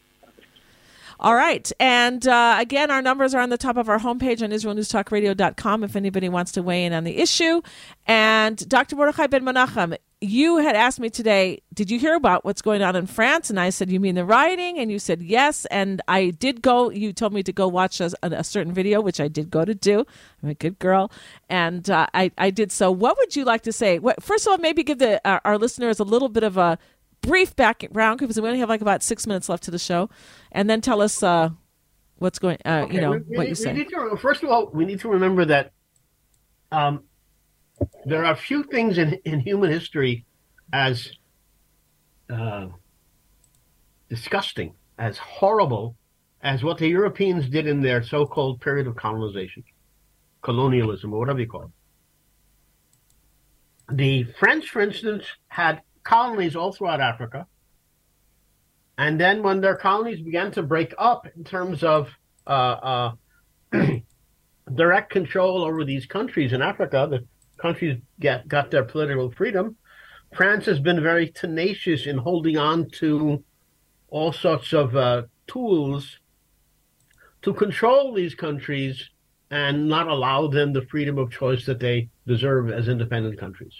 [1.20, 1.72] All right.
[1.80, 5.96] And uh, again, our numbers are on the top of our homepage on IsraelNewsTalkRadio.com if
[5.96, 7.62] anybody wants to weigh in on the issue.
[8.08, 8.96] And Dr.
[8.96, 12.96] Mordechai Ben Menachem, you had asked me today, did you hear about what's going on
[12.96, 13.50] in France?
[13.50, 14.80] And I said, you mean the rioting?
[14.80, 15.66] And you said, yes.
[15.66, 19.20] And I did go, you told me to go watch a, a certain video, which
[19.20, 20.06] I did go to do.
[20.42, 21.12] I'm a good girl.
[21.50, 22.90] And uh, I, I did so.
[22.90, 24.00] What would you like to say?
[24.00, 26.80] What, first of all, maybe give the, our, our listeners a little bit of a
[27.24, 30.10] brief background because we only have like about six minutes left to the show,
[30.52, 31.50] and then tell us uh,
[32.18, 32.58] what's going.
[32.66, 33.84] Uh, okay, you know we, what you say.
[33.84, 35.72] To, first of all, we need to remember that
[36.72, 37.04] um,
[38.06, 40.26] there are a few things in in human history
[40.72, 41.12] as
[42.30, 42.68] uh,
[44.10, 45.96] disgusting, as horrible
[46.42, 49.64] as what the Europeans did in their so-called period of colonization,
[50.42, 51.70] colonialism, or whatever you call it.
[53.96, 57.48] The French, for instance, had colonies all throughout Africa.
[58.98, 62.10] And then when their colonies began to break up in terms of
[62.46, 63.12] uh,
[63.74, 63.82] uh,
[64.76, 67.26] direct control over these countries in Africa, the
[67.58, 69.76] countries get, got their political freedom.
[70.36, 73.44] France has been very tenacious in holding on to
[74.10, 76.20] all sorts of uh, tools
[77.42, 79.10] to control these countries
[79.52, 83.74] and not allow them the freedom of choice that they deserve as independent countries.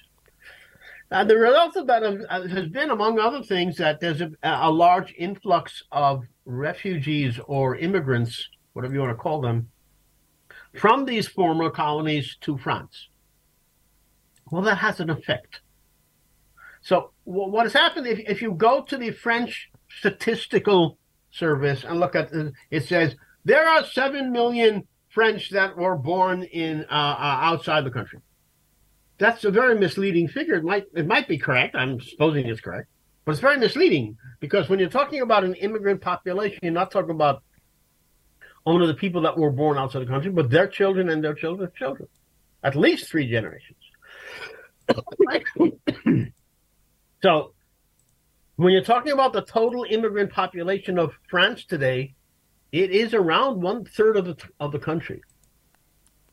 [1.12, 2.02] Uh, the result of that
[2.50, 8.50] has been, among other things, that there's a, a, large influx of refugees or immigrants,
[8.74, 9.70] whatever you want to call them,
[10.74, 13.10] from these former colonies to France.
[14.50, 15.62] Well, that has an effect.
[16.82, 20.98] So, what has happened if, if you go to the French statistical
[21.32, 22.32] service and look at
[22.70, 27.92] it says there are 7 million French that were born in uh, uh, outside the
[27.92, 28.20] country
[29.18, 30.56] that's a very misleading figure.
[30.56, 31.76] It might it might be correct.
[31.76, 32.88] I'm supposing it's correct,
[33.26, 37.12] but it's very misleading because when you're talking about an immigrant population, you're not talking
[37.12, 37.44] about
[38.66, 41.74] only the people that were born outside the country, but their children and their children's
[41.74, 42.08] children,
[42.64, 43.78] at least three generations.
[47.22, 47.54] so
[48.56, 52.16] when you're talking about the total immigrant population of France today,
[52.72, 55.22] it is around one third of the of the country,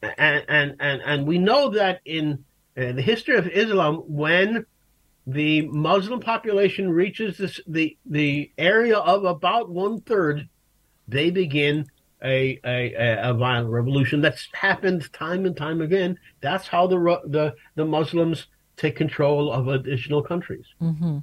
[0.03, 2.45] and and and, and we know that in
[2.77, 4.65] uh, the history of Islam, when
[5.27, 10.49] the Muslim population reaches this, the the area of about one third,
[11.09, 11.87] they begin
[12.23, 14.21] a, a a violent revolution.
[14.21, 16.19] That's happened time and time again.
[16.41, 20.67] That's how the the the Muslims take control of additional countries.
[20.81, 21.19] Mm-hmm.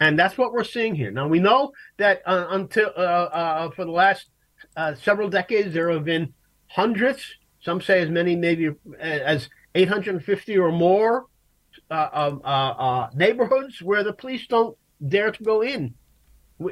[0.00, 1.10] And that's what we're seeing here.
[1.10, 4.26] Now we know that uh, until uh, uh, for the last
[4.76, 6.32] uh, several decades there have been
[6.66, 11.26] hundreds, some say as many maybe uh, as 850 or more
[11.90, 15.94] uh, neighborhoods where the police don't dare to go in.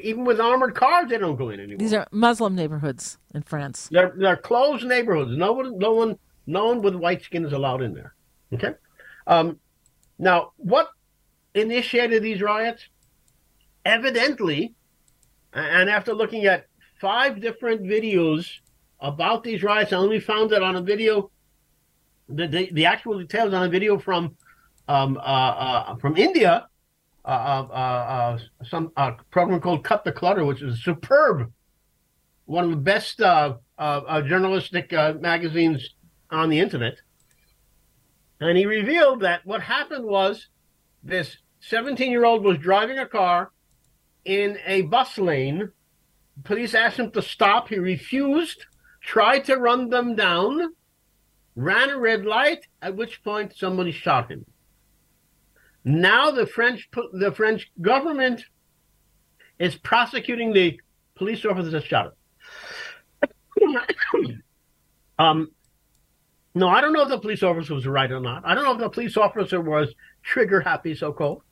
[0.03, 1.79] Even with armored cars, they don't go in anymore.
[1.79, 3.89] These are Muslim neighborhoods in France.
[3.91, 5.37] They're they're closed neighborhoods.
[5.37, 8.15] No one, no one, no one with white skin is allowed in there.
[8.53, 8.75] Okay.
[9.27, 9.59] Um,
[10.19, 10.91] now, what
[11.55, 12.87] initiated these riots?
[13.85, 14.75] Evidently,
[15.53, 16.67] and after looking at
[17.01, 18.47] five different videos
[19.01, 21.31] about these riots, I only found that on a video,
[22.31, 24.37] the the, the actual details on a video from
[24.89, 26.67] um, uh, uh, from India,
[27.25, 28.91] uh, uh, uh some
[29.31, 31.53] program called Cut the Clutter, which is superb,
[32.47, 34.91] one of the best uh, journalistic
[35.21, 35.91] magazines
[36.31, 36.95] on the internet.
[38.41, 40.49] And he revealed that what happened was
[41.05, 43.53] this 17 year old was driving a car
[44.25, 45.71] in a bus lane.
[46.43, 47.69] Police asked him to stop.
[47.69, 48.65] He refused,
[49.03, 50.73] tried to run them down,
[51.61, 54.45] ran a red light, at which point somebody shot him.
[55.85, 58.45] Now the French the French government
[59.59, 60.81] is prosecuting the
[61.15, 62.13] police officer that shot
[63.61, 63.77] him.
[65.19, 65.51] um,
[66.55, 68.43] no, I don't know if the police officer was right or not.
[68.45, 71.43] I don't know if the police officer was trigger happy, so called.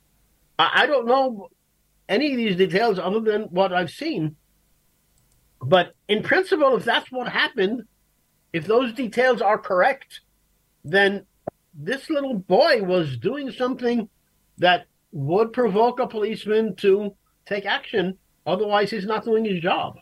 [0.59, 1.49] I, I don't know
[2.09, 4.37] any of these details other than what I've seen.
[5.61, 7.83] But in principle, if that's what happened,
[8.53, 10.21] if those details are correct,
[10.85, 11.27] then
[11.75, 14.09] this little boy was doing something
[14.59, 17.15] that would provoke a policeman to
[17.47, 18.17] take action.
[18.47, 19.99] Otherwise, he's not doing his job.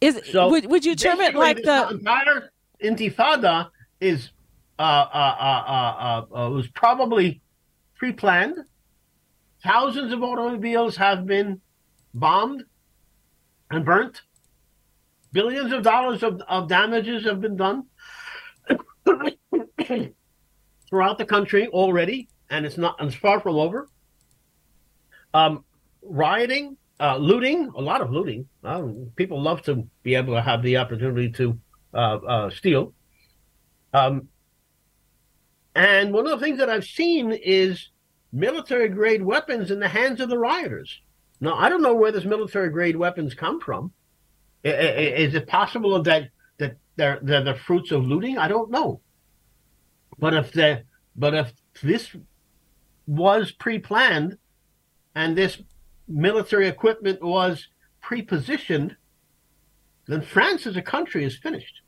[0.00, 2.50] Is so would, would you term it like the entire
[2.82, 4.30] Intifada is
[4.78, 7.40] uh, uh, uh, was probably
[7.94, 8.56] pre-planned.
[9.62, 11.62] Thousands of automobiles have been
[12.12, 12.64] bombed
[13.70, 14.20] and burnt.
[15.36, 17.84] Billions of dollars of, of damages have been done
[20.88, 23.90] throughout the country already and it's not it's far from over.
[25.34, 25.62] Um,
[26.00, 28.48] rioting, uh, looting, a lot of looting.
[28.64, 28.84] Uh,
[29.16, 31.60] people love to be able to have the opportunity to
[31.92, 32.94] uh, uh, steal.
[33.92, 34.28] Um,
[35.74, 37.90] and one of the things that I've seen is
[38.32, 40.98] military grade weapons in the hands of the rioters.
[41.42, 43.92] Now, I don't know where this military grade weapons come from.
[44.64, 48.38] Is it possible that that they're, they're the fruits of looting?
[48.38, 49.00] I don't know.
[50.18, 50.82] But if the
[51.14, 52.14] but if this
[53.06, 54.38] was pre-planned
[55.14, 55.62] and this
[56.08, 57.68] military equipment was
[58.00, 58.96] pre-positioned,
[60.06, 61.82] then France as a country is finished.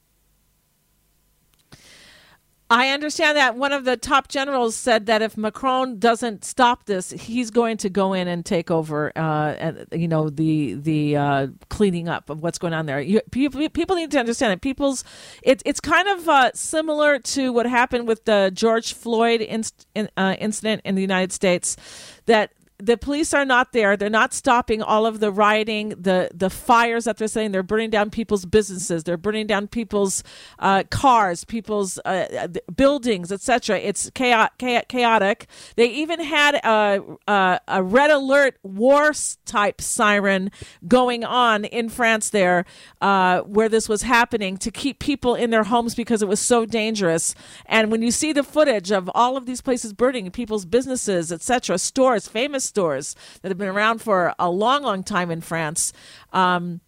[2.70, 7.10] I understand that one of the top generals said that if Macron doesn't stop this,
[7.10, 9.10] he's going to go in and take over.
[9.16, 13.00] Uh, and you know the the uh, cleaning up of what's going on there.
[13.00, 15.02] You, people, people need to understand that people's
[15.42, 19.64] it, it's kind of uh, similar to what happened with the George Floyd in,
[20.18, 21.76] uh, incident in the United States.
[22.26, 23.96] That the police are not there.
[23.96, 27.50] They're not stopping all of the rioting, the the fires that they're saying.
[27.50, 29.04] They're burning down people's businesses.
[29.04, 30.22] They're burning down people's
[30.60, 33.78] uh, cars, people's uh, buildings, etc.
[33.78, 35.46] It's chaotic, chaotic.
[35.74, 39.12] They even had a, a, a red alert war
[39.46, 40.50] type siren
[40.86, 42.64] going on in France there,
[43.00, 46.66] uh, where this was happening to keep people in their homes because it was so
[46.66, 47.34] dangerous.
[47.66, 51.78] And when you see the footage of all of these places burning, people's businesses, etc.,
[51.78, 55.92] stores, famous stores that have been around for a long, long time in France.
[56.32, 56.80] Um,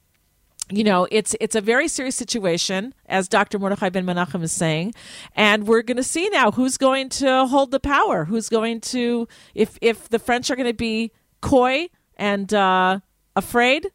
[0.73, 3.59] you know, it's it's a very serious situation, as Dr.
[3.59, 4.95] Mordechai Ben Menachem is saying,
[5.35, 9.27] and we're going to see now who's going to hold the power, who's going to,
[9.55, 13.01] if if the French are going to be coy and uh,
[13.35, 13.89] afraid,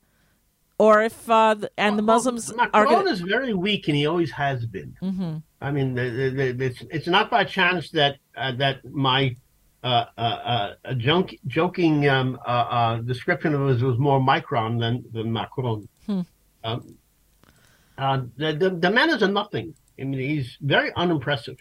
[0.77, 3.07] or if uh, and the Muslims well, are going.
[3.07, 4.95] is very weak, and he always has been.
[5.01, 5.37] Mm-hmm.
[5.61, 9.35] I mean, it's it's not by chance that uh, that my
[9.85, 12.39] uh, uh, uh, a junk, joking um,
[13.05, 15.87] description of it was more Micron than, than Macron.
[16.07, 16.21] Hmm.
[16.63, 19.75] Um, the, the, the man is a nothing.
[19.99, 21.57] I mean, he's very unimpressive.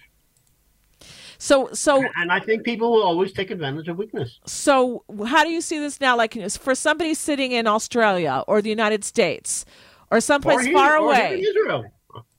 [1.37, 4.41] So, so, and I think people will always take advantage of weakness.
[4.47, 6.17] so, how do you see this now?
[6.17, 9.67] Like for somebody sitting in Australia or the United States
[10.11, 11.85] or someplace Or here- far or away, Israel.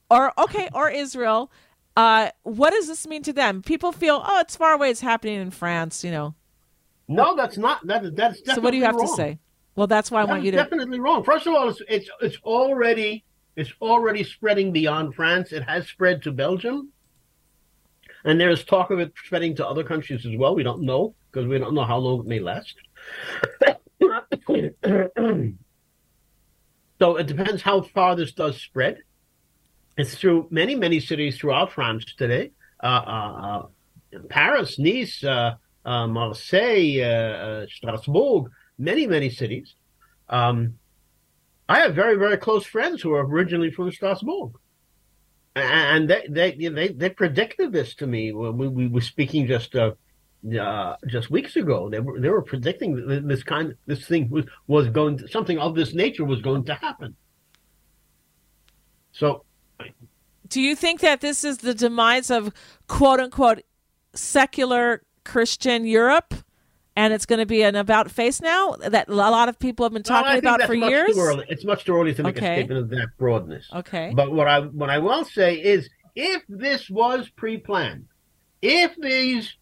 [0.10, 1.52] or okay, or Israel.
[1.96, 3.62] Uh, what does this mean to them?
[3.62, 4.90] People feel, oh, it's far away.
[4.90, 6.36] It's happening in France, you know.
[7.08, 7.86] No, that's not.
[7.88, 9.08] That, that's definitely So, what do you have wrong.
[9.08, 9.40] to say?
[9.76, 10.58] Well, that's why I That want you to.
[10.58, 11.24] definitely wrong.
[11.24, 13.24] First of all, it's, it's it's already
[13.56, 15.52] it's already spreading beyond France.
[15.52, 16.90] It has spread to Belgium,
[18.24, 20.56] and there is talk of it spreading to other countries as well.
[20.56, 22.76] We don't know because we don't know how long it may last.
[27.00, 29.00] so it depends how far this does spread.
[29.98, 32.52] It's through many many cities throughout France today.
[32.84, 33.68] Uh, uh,
[34.14, 35.24] uh, Paris, Nice,
[35.86, 39.76] Marseille, Strasbourg, many many cities.
[40.30, 40.78] Um,
[41.68, 44.52] I have very, very close friends who are originally from Strasbourg,
[45.56, 49.76] and they they they, they predicted this to me when we, we were speaking just
[49.76, 49.94] uh,
[50.60, 51.90] uh, just weeks ago.
[51.90, 55.74] They were they were predicting this kind this thing was was going to, something of
[55.76, 57.16] this nature was going to happen.
[59.14, 59.45] So
[60.48, 62.54] Do you think that this is the demise of
[62.88, 63.62] quote unquote
[64.14, 66.34] secular Christian Europe?
[66.98, 69.92] And it's going to be an about face now that a lot of people have
[69.92, 71.12] been talking about for years.
[71.50, 72.54] It's much too early to make Okay.
[72.54, 73.68] a statement of that broadness.
[73.74, 74.14] Okay.
[74.16, 78.06] But what I what I will say is, if this was pre-planned,
[78.62, 79.54] if these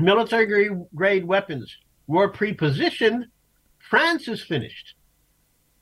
[0.00, 1.76] military grade weapons
[2.08, 3.26] were pre-positioned,
[3.78, 4.94] France is finished.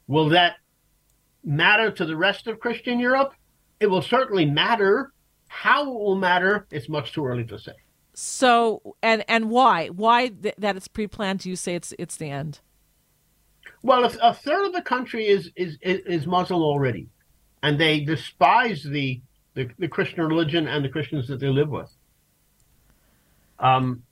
[0.09, 0.57] Will that
[1.43, 3.33] matter to the rest of Christian Europe?
[3.81, 5.13] It will certainly matter.
[5.49, 7.73] How it will matter, it's much too early to say.
[8.15, 11.41] So and and why why th- that it's pre-planned?
[11.41, 12.61] Do you say it's it's the end?
[13.83, 17.09] Well, if a third of the country is is is, Muslim already,
[17.63, 19.21] and they despise the,
[19.55, 21.95] the the Christian religion and the Christians that they live with.
[23.59, 24.03] Um,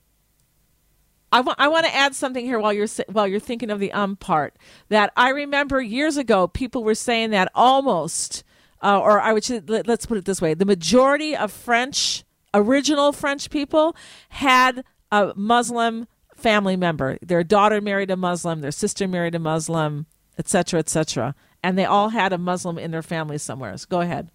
[1.33, 3.91] I want I want to add something here while you're while you're thinking of the
[3.93, 4.55] um part
[4.91, 8.45] that I remember years ago people were saying that almost
[8.85, 13.13] uh, or I would let- let's put it this way the majority of French original
[13.13, 13.97] French people
[14.29, 16.07] had a Muslim
[16.37, 20.07] family member their daughter married a Muslim their sister married a Muslim
[20.39, 24.31] etc etc and they all had a Muslim in their family somewhere so go ahead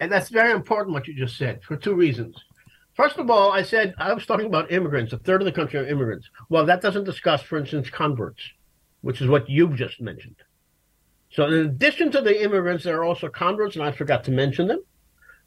[0.00, 2.36] and that's very important what you just said for two reasons.
[2.94, 5.12] First of all, I said I was talking about immigrants.
[5.12, 6.28] A third of the country are immigrants.
[6.48, 8.42] Well, that doesn't discuss, for instance, converts,
[9.02, 10.36] which is what you've just mentioned.
[11.30, 14.68] So, in addition to the immigrants, there are also converts, and I forgot to mention
[14.68, 14.82] them.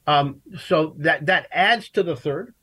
[0.07, 2.53] Um, so that that adds to the third.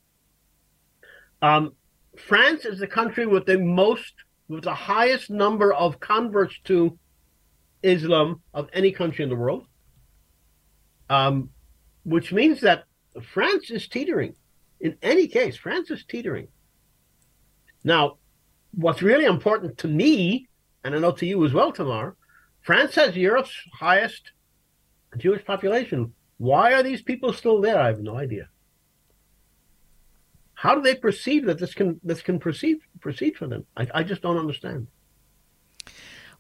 [1.40, 1.72] Um,
[2.16, 4.12] France is the country with the most,
[4.48, 6.98] with the highest number of converts to
[7.82, 9.66] Islam of any country in the world.
[11.10, 11.50] Um,
[12.04, 12.84] which means that
[13.22, 14.34] France is teetering.
[14.80, 16.48] In any case, France is teetering.
[17.84, 18.18] Now,
[18.72, 20.48] what's really important to me,
[20.84, 22.16] and I know to you as well, Tamar,
[22.68, 24.32] France has Europe's highest
[25.16, 26.12] Jewish population.
[26.36, 27.80] Why are these people still there?
[27.80, 28.50] I have no idea.
[30.52, 33.64] How do they perceive that this can this can proceed proceed for them?
[33.74, 34.86] I, I just don't understand.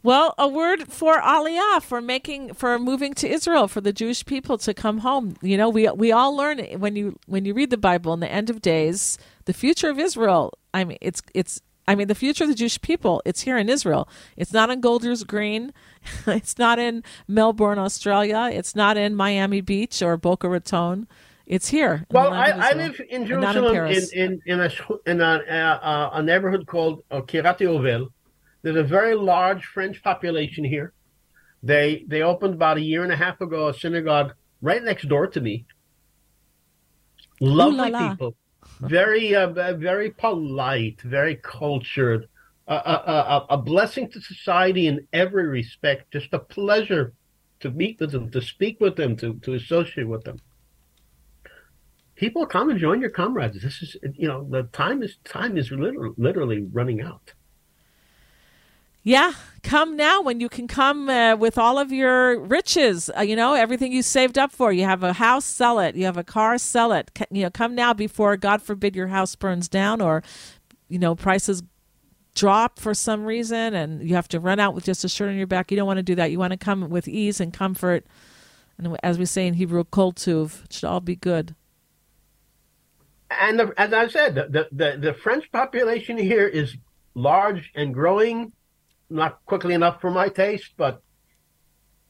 [0.02, 4.58] Well, a word for Aliyah for making for moving to Israel for the Jewish people
[4.58, 5.34] to come home.
[5.40, 8.30] You know, we we all learn when you when you read the Bible in the
[8.30, 9.16] end of days,
[9.46, 10.52] the future of Israel.
[10.74, 13.22] I mean, it's it's I mean the future of the Jewish people.
[13.24, 14.08] It's here in Israel.
[14.36, 15.72] It's not in Golders Green.
[16.26, 18.50] it's not in Melbourne, Australia.
[18.52, 21.08] It's not in Miami Beach or Boca Raton.
[21.46, 22.04] It's here.
[22.10, 24.70] Well, I, I live in Jerusalem in in in a
[25.06, 28.10] in a, uh, a neighborhood called uh, Kiryat Yovel.
[28.60, 30.92] There's a very large French population here.
[31.62, 35.26] They they opened about a year and a half ago a synagogue right next door
[35.26, 35.64] to me.
[37.40, 38.10] Lovely la.
[38.10, 38.34] people,
[38.80, 42.28] very uh, very polite, very cultured.
[42.70, 46.12] A, blessing to society in every respect.
[46.12, 47.14] Just a pleasure
[47.60, 50.38] to meet with them, to speak with them, to to associate with them
[52.18, 53.62] people come and join your comrades.
[53.62, 57.32] This is, you know, the time is time is literally, literally running out.
[59.08, 59.32] Yeah,
[59.62, 63.08] come now when you can come uh, with all of your riches.
[63.16, 64.70] Uh, you know everything you saved up for.
[64.70, 65.96] You have a house, sell it.
[65.96, 67.10] You have a car, sell it.
[67.16, 70.22] C- you know, come now before God forbid your house burns down or
[70.90, 71.62] you know prices
[72.34, 75.36] drop for some reason and you have to run out with just a shirt on
[75.36, 75.70] your back.
[75.70, 76.30] You don't want to do that.
[76.30, 78.04] You want to come with ease and comfort.
[78.76, 81.54] And as we say in Hebrew, kol tuv, it should all be good.
[83.30, 86.76] And the, as I said, the, the, the, the French population here is
[87.14, 88.52] large and growing,
[89.10, 91.02] not quickly enough for my taste, but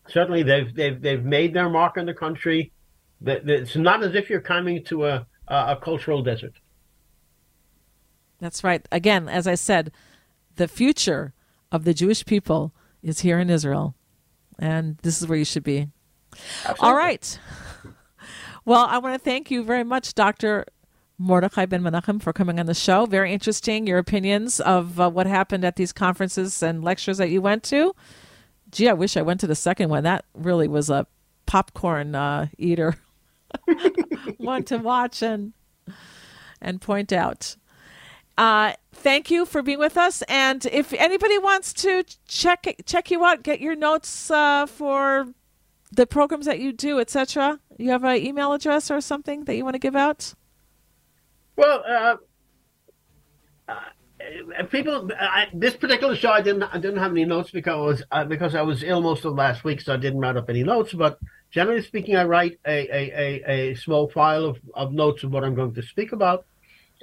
[0.08, 2.72] certainly they've they've they've made their mark in the country.
[3.20, 6.54] That that It's not as if you're coming to a a, a cultural desert.
[8.40, 8.86] That's right.
[8.92, 9.90] Again, as I said,
[10.56, 11.34] the future
[11.72, 12.72] of the Jewish people
[13.02, 13.94] is here in Israel,
[14.58, 15.88] and this is where you should be.
[16.64, 16.88] Absolutely.
[16.88, 17.38] All right.
[18.64, 20.66] Well, I want to thank you very much, Dr.
[21.18, 23.04] Mordechai Ben Menachem, for coming on the show.
[23.04, 27.42] Very interesting, your opinions of uh, what happened at these conferences and lectures that you
[27.42, 27.94] went to.
[28.70, 30.04] Gee, I wish I went to the second one.
[30.04, 31.06] That really was a
[31.46, 32.96] popcorn uh, eater
[34.36, 35.54] one to watch and
[36.60, 37.56] and point out.
[38.36, 40.22] Uh, thank you for being with us.
[40.28, 45.28] And if anybody wants to check check you out, get your notes uh, for
[45.90, 47.58] the programs that you do, etc.
[47.78, 50.34] You have an email address or something that you want to give out?
[51.58, 52.16] Well, uh,
[53.68, 58.24] uh, people, I, this particular show, I didn't, I didn't have any notes because uh,
[58.24, 60.92] because I was ill most of last week, so I didn't write up any notes.
[60.92, 61.18] But
[61.50, 65.42] generally speaking, I write a a, a, a small file of, of notes of what
[65.42, 66.46] I'm going to speak about,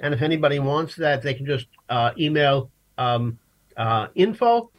[0.00, 3.38] and if anybody wants that, they can just uh, email um,
[3.76, 4.70] uh, info,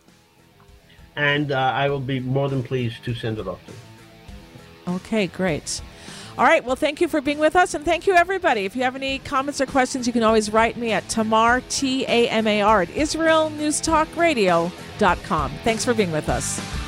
[1.16, 4.96] and uh, I will be more than pleased to send it off to them.
[4.96, 5.84] Okay, great.
[6.38, 6.64] All right.
[6.64, 8.66] Well, thank you for being with us, and thank you, everybody.
[8.66, 12.06] If you have any comments or questions, you can always write me at Tamar, T
[12.06, 15.52] A M A R, at IsraelNewsTalkRadio.com.
[15.64, 16.87] Thanks for being with us.